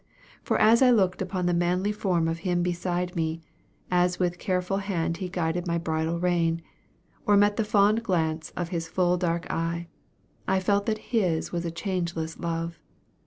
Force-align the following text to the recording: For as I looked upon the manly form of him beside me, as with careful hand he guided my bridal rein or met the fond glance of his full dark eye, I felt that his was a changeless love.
For 0.41 0.59
as 0.59 0.81
I 0.81 0.89
looked 0.89 1.21
upon 1.21 1.45
the 1.45 1.53
manly 1.53 1.91
form 1.91 2.27
of 2.27 2.39
him 2.39 2.63
beside 2.63 3.15
me, 3.15 3.43
as 3.91 4.17
with 4.17 4.39
careful 4.39 4.77
hand 4.77 5.17
he 5.17 5.29
guided 5.29 5.67
my 5.67 5.77
bridal 5.77 6.19
rein 6.19 6.63
or 7.23 7.37
met 7.37 7.55
the 7.55 7.63
fond 7.63 8.01
glance 8.01 8.49
of 8.57 8.69
his 8.69 8.87
full 8.87 9.15
dark 9.17 9.47
eye, 9.51 9.89
I 10.47 10.59
felt 10.59 10.87
that 10.87 10.97
his 11.13 11.51
was 11.51 11.65
a 11.65 11.69
changeless 11.71 12.39
love. 12.39 12.79